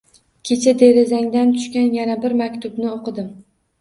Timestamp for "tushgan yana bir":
1.57-2.37